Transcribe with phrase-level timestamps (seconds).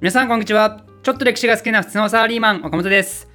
[0.00, 0.84] 皆さんこんにちは。
[1.02, 3.28] ちょっと歴史が好きな普通のサラリーマン岡本です。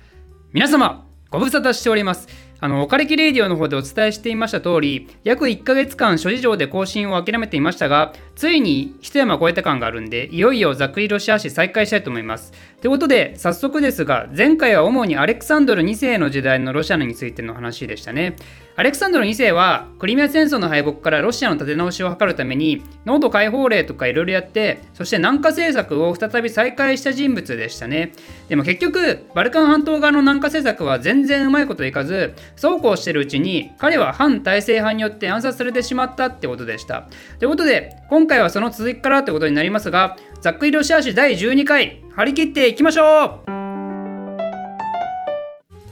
[0.54, 2.30] 皆様ご無沙汰しております。
[2.64, 12.54] あの、おかれきレイディオの方でお伝えしていました通り、約1ヶ月間諸事情で更新を諦めていましたが、ついに一山超えた感があるんで、いよいよざっくりロシア史再開したいと思います。
[12.80, 18.38] ということで、早速ですが、前回は主にアレクサンドル2世の時代のロシアについての話でしたね。
[18.76, 28.14] アレクサンドル2世はクリミア戦争の敗北からロシアの立て直しを図るために濃度解放令とかいろいろやってそして南下政策を再び再開した人物でしたね
[28.50, 37.08] でも結局バルカン半島側の南下政策は全然うまいこといかずそうこうしてるうちに彼は反体制派によって暗殺されてしまったってことでした。
[37.40, 43.63] ということで今回はその続きからってことになりますがざっくりロシア史第12回張り切っていきましょう。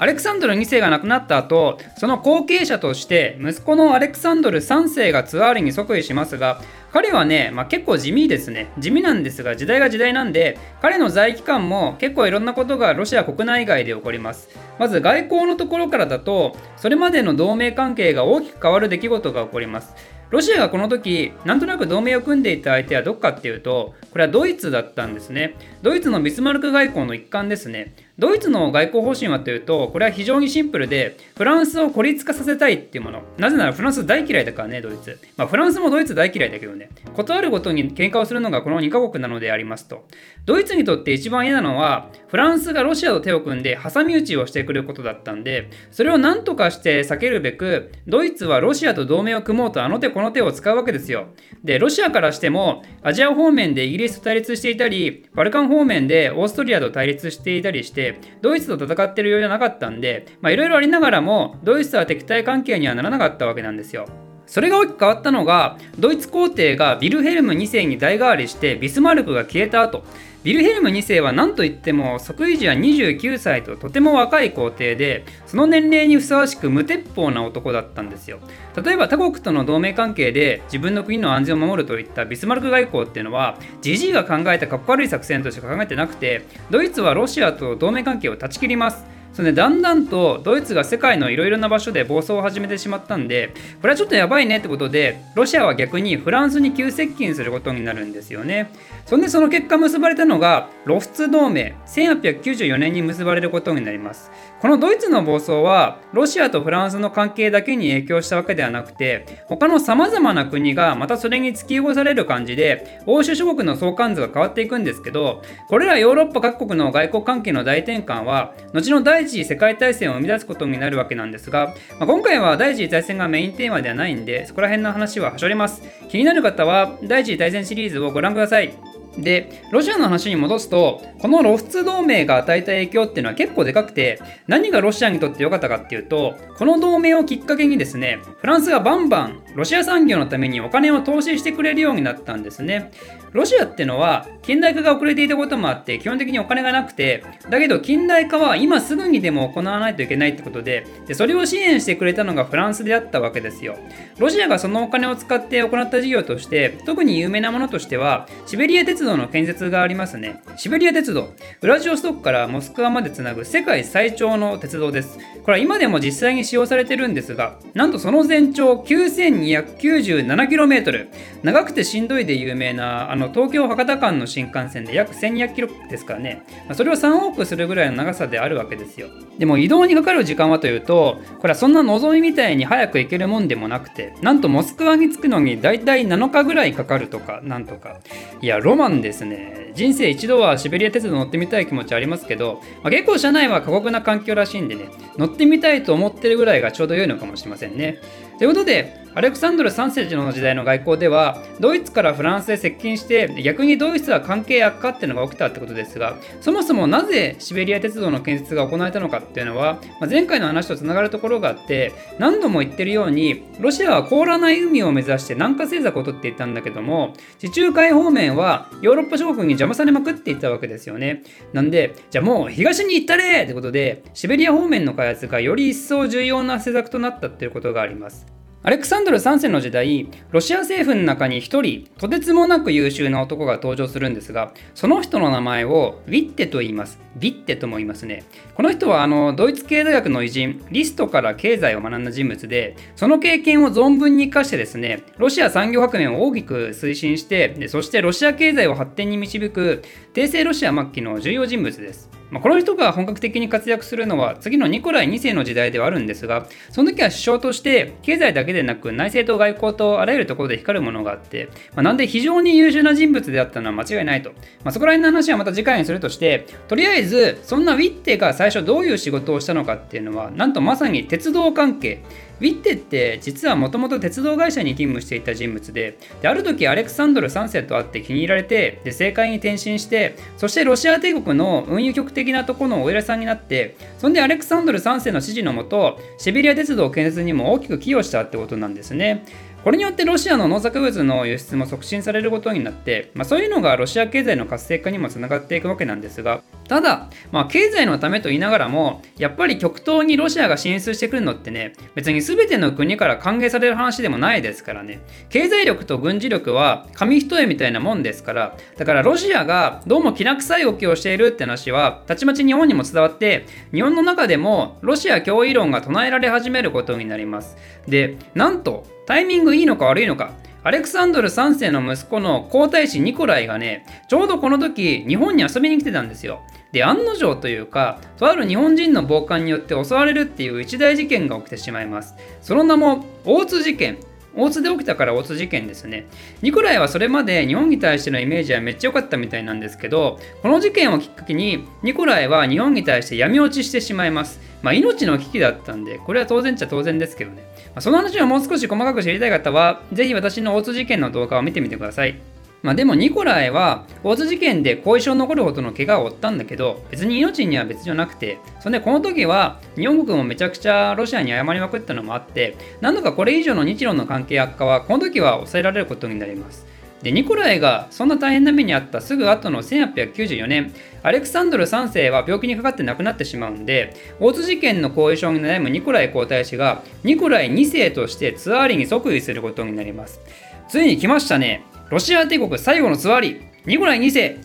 [0.02, 6.60] アレクサンドル2世が亡くなった後その後継者として息子のアレクサンドル3世がツアールに即位しますが
[6.92, 8.72] 彼はね、まあ、結構地味ですね。
[8.80, 14.50] 地味なんですが時代が時代なんで彼の在位期間も結構いろんなことがロシア国内外で起こります。
[14.80, 19.94] まず外交のところからだとそれまでの同盟関係が大きく変わる出来事が起こります。
[20.32, 25.56] ロシアがこの時なんとなく同盟を組んでいた相手はどっかっていうとこれはドイツだったんですね。
[25.82, 27.96] ドイツのビスマルク外交の一環ですね。
[28.18, 33.24] ドイツの外交方針はというとこれは非常にシンプルでフランスを孤立化させたいっていうもの。
[33.38, 35.20] なぜならフランス大嫌いだからねドイツ。
[35.38, 36.90] まあフランスもドイツ大嫌いだけどね。
[37.14, 40.06] 断るごとに喧嘩をするのがこの2カ国なのでありますと。
[40.46, 51.30] ドイツにとって一番嫌なのはフランスがロシアと手を組んで挟み撃ちをしてくることだったんでそれを何とかして避けるべくドイツはロシアと同盟を組もうとあの手このこの手を使うわけですよ
[51.64, 64.06] でロシアからしてもアジア方面でイギリスと対立していたりバルカン方面でオーストリアと対立していたりしてドイツと戦ってる余裕はなかったんでいろいろありながらもドイツとは敵対関係にはならなかったわけなんですよ。
[64.46, 70.04] それが大きく変わったのがドイツ皇帝がヴィルヘルム2世に代替わりしてビスマルクが消えた後
[70.44, 78.40] ビルヘルム2世は何と言っても即位時は29歳ととても若い皇帝でその年齢にふさわしく無鉄砲な男だったんですよ。
[78.84, 89.21] 例えば他国との同盟関係で自分の国の安全を守るといったビスマルク外交っていうのはジジイが考えたかっこ悪い作戦としか考えてなくてドイツはロシアと同盟関係を断ち切ります。
[89.34, 98.72] それでだんだんとドイツが世界のいろいろな場所で暴走を始めてしまったんでこれはちょっとやばいねってことでロシアは逆にフランスに急接近することになるんですよね。
[99.06, 104.32] そんでその結果結ばれたのがロフツ同盟1894年に結ばれることになります。
[104.62, 125.82] このドイツの暴走はロシアとフランスの関係だけに影響したわけではなくて他のさまざまな国がまたそれに突き動される感じで欧州諸国の相関図が変わっていくんですけどこれらヨーロッパ各国の外交関係の大転換は後の第一次世界大戦を生み出すことになるわけなんですが、まあ、今回は第一次大戦がメインテーマではないんで、そこら辺の話ははしょります。
[126.10, 128.91] 気になる方は第一次大戦シリーズをご覧ください。
[129.18, 142.92] で、ロシアの話に戻すと、この露出同盟が与えた影響っていうのは結構でかくて、何がロシアにとって良かったかっていうと、この同盟をきっかけにですね、フランスがバンバンロシア産業のためにお金を投資してくれるようになったんですね。
[143.34, 153.78] ロシアってのは近代化が遅れていたこともあって基本的にお金がなくてだけど近代化は今すぐにでも行わないといけないってことででそれを支援してくれたのがフランスであったわけですよ
[154.18, 160.42] ロシアがそのお金を使って行った事業として特に有名なものとしてはシベリア鉄道の建設がありますね。
[160.58, 161.34] シベリア鉄道。
[161.62, 165.18] ウラジオストックからモスクワまでつなぐ世界最長の鉄道です。
[165.44, 171.08] これは今でも実際に使用されてるんですがなんとその全長 9297km
[171.44, 179.08] 長くてしんどいで有名なあの東京博多間の新幹線で約1200キロですからね、まあ、それを3往復するぐらいの長さであるわけですよ。
[179.38, 188.00] でも移動にかかる時間はというとこれはそんな望みみたいに早く行けるもんでもなくてなんとモスクワに着くのに大体7日ぐらいかかるとかなんとか。
[188.42, 189.72] いやロマンんですね。
[189.74, 198.00] 人生一度はシベリア鉄道乗ってみたい気持ちありますけど、まあ、結構車内は過酷な環境らしいんでね乗ってみたいと思ってるぐらいがちょうど良いのかもしれませんね。
[198.38, 221.24] ということでアレクサンドル3世紀の時代の外交ではドイツからフランスへ接近して逆にドイツは関係悪化っていうのが起きたってことですがそもそもなぜシベリア鉄道の建設が行われたのかっていうのは、まあ、前回の話とつながるところがあって何度も言ってるようにロシアは凍らない海を目指して南下政策をとっていたんだけども地中海方面はヨーロッパ諸国に邪魔されまくっていたわけですよね。
[221.54, 223.44] なんでじゃあもう東に行ったれ！
[223.44, 228.26] ってことでシベリア方面の開発がより一層重要な施策となったっていうことがあります。
[228.64, 237.00] アレクサンドル3世の時代、ロシア政府の中に一人、とてつもなく優秀な男が登場するんですが、その人の名前をウィッテと言います。
[237.16, 238.24] ビッテとも言いますね。
[238.54, 249.82] この人はあのドイツ系大学の偉人、リストから経済を学んだ人物で、その経験を存分に生かしてですね、ロシア産業革命を大きく推進して、でそしてロシア経済を発展に導く、
[250.14, 252.21] 帝政ロシア末期の重要人物です。
[252.32, 264.32] まあ、この人が本格的に活躍するのは次のニコライ2世の時代ではあるんですが、その時は首相として経済だけでなく内政と外交とあらゆるところで光るものがあって、まあ、なんで非常に優秀な人物であったのは間違いないと。
[264.64, 272.02] まあ、そこら辺の話はまた次回にするとして、とりあえずそんなウィッテが最初どういう仕事をしたのかっていうのは、なんとまさに鉄道関係。
[272.42, 289.24] ウィッテって実はもともと鉄道会社に勤務していた人物でである時アレクサンドル3世と会って気に入られてで政界に転身してそしてロシア帝国の運輸局的なところのお偉さんになってそんでアレクサンドル3世の指示のもとシベリア鉄道建設にも大きく寄与したってことなんですね。
[289.64, 305.02] これによってロシアの農作物の輸出も促進されることになって、まあ、そういうのがロシア経済の活性化にもつながっていくわけなんですがただ、まあ、経済のためと言いながらもやっぱり極東にロシアが進出してくるのってね別に全ての国から歓迎される話でもないですからね。
[305.30, 317.58] 経済力と軍事力は紙一重みたいなもんですからだからロシアがどうもきな臭い動きをしているって話はたちまち日本にも伝わって日本の中でもロシア脅威論が唱えられ始めることになります。
[317.88, 320.32] でなんとタイミングいいのか悪いのか
[320.64, 326.44] アレクサンドル3世の息子の皇太子ニコライがね、ちょうどこの時、日本に遊びに来てたんですよ。
[326.72, 332.16] で、案の定というか、とある日本人の暴漢によって襲われるっていう一大事件が起きてしまいます。
[332.42, 333.98] その名も、大津事件。
[334.36, 336.08] 大津で起きたから大津事件ですね。
[336.42, 344.40] ニコライはそれまで日本に対してのイメージはめっちゃ良かったみたいなんですけど、この事件をきっかけに、ニコライは日本に対して闇落ちしてしまいます。
[344.62, 347.44] まあ、命の危機だったんで、これは当然っちゃ当然ですけどね。
[347.68, 352.31] まあ、その話をもう少し細かく知りたい方は、ぜひ私の大津事件の動画を見てみてください。
[352.64, 366.72] まあ、でもニコライは大津事件で後遺症残るほどの怪我を負ったんだけど別に命には別状なくてそんでこの時は日本国もめちゃくちゃロシアに謝りまくったのもあって何度かこれ以上の日露の関係悪化はこの時は抑えられることになります。
[367.02, 370.72] でニコライがそんな大変な目にあったすぐ後の1894年
[371.02, 380.22] アレクサンドル3世は病気にかかって亡くなってしまうんで大津事件の後遺症に悩むニコライ皇太子がニコライ2世としてツアーリに即位することになります。
[380.70, 381.66] ついに来ましたね。
[381.92, 384.38] ロシア帝国最後のツアーリニコライ2世。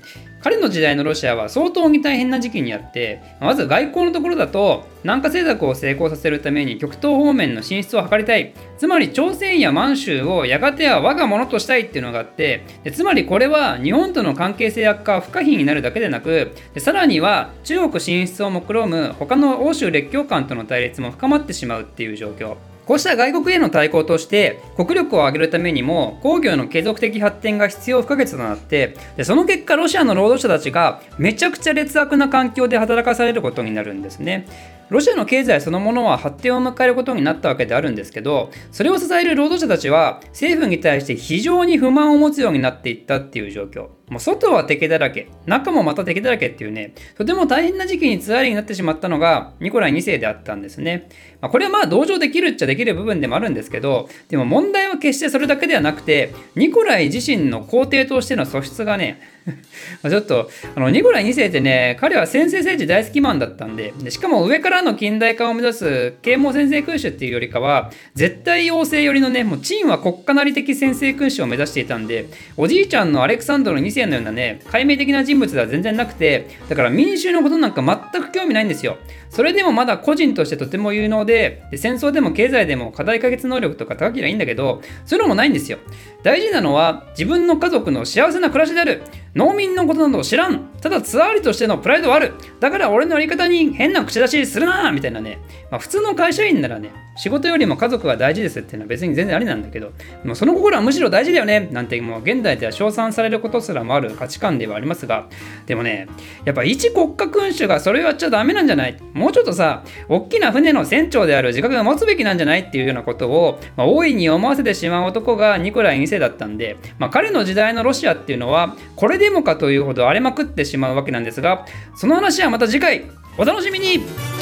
[0.43, 8.53] 彼の時代のロシアは相当に大変な時期にあってまず外交のところだと南下政策を成功させるために極東方面の進出を図りたい。
[8.79, 22.57] つまり朝鮮や満州をやがては我が物としたいっていうのがあってでつまりこれは日本との関係性悪化は不可避になるだけでなくでさらには中国進出を目論む他の欧州列強間との対立も深まってしまうっていう状況。
[22.87, 34.47] こうした外国への対抗として国力を上げるためにも工業の継続的発展が必要不可欠となってでその結果ロシアの労働者たちがめちゃくちゃ劣悪な環境で働かされることになるんですね。
[34.89, 43.89] ロシアの経済そのものは発展を迎えることになったわけであるんですけどそれを支える労働者たちは政府に対して非常に不満を持つようになっていったっていう状況。
[44.09, 51.09] もう外は敵だらけ中もまた敵だらけっていうねとても大変な時期にツアーリになってしまったのがニコライ2世であったんですね、
[51.41, 59.36] まあ、これはまあ同情できるっちゃできる部分でもあるんですけどでも問題は決してそれだけではなくてニコライ自身の皇帝としての素質がね
[60.09, 72.27] ちょっと、あの、ニコライ2世ってね、彼は先制政治大好きマンだったんで、しかも上からの近代化を目指す啓蒙先制君主っていうよりかは、絶対要請寄りのね、もう陳は国家なり的先制君主を目指していたんで、
[72.57, 78.99] おじいちゃんのアレクサンドル2世のようなね、解明的な人物では全然なくて、だから民衆のことなんか全く興味ないんですよ。
[79.31, 85.79] それでもまだ個人としてとても有能でで、戦争でも経済でも課題解決能力とか高ければいいんだけど、そういうのもないんですよ。
[86.23, 89.03] 大事なのは自分の家族の幸せな暮らしである。
[89.37, 90.71] 農民のことなど知らん。
[90.81, 92.33] ただツアーリとしてのプライドはある。
[92.59, 94.91] だから俺のやり方に変な口出しするな。
[94.93, 95.39] みたいなね、
[95.71, 99.93] まあ、普通の会社員ならね仕事よりも家族が大事ですっていうのは別に全然ありなんだけど。
[100.25, 101.69] もうその心はむしろ大事だよね。
[101.71, 105.27] なんてもう現代では称賛されることすらもある価値観ではありますが。
[105.67, 106.09] でもね
[106.47, 108.97] やっぱ一国家君主がそれをやっちゃダメなんじゃない？
[109.13, 121.67] もうちょっとさ大きな船の船長である自覚が持つべきなんじゃないっていうようなことを、まあ、大いに思わせてしまう男がニコライ2世だったんで、まあ、彼の時代のロシアっていうのはこれででもかというほど荒れまくってしまうわけなんですが
[121.97, 123.11] その話はまた次回。
[123.39, 124.36] お楽しみに。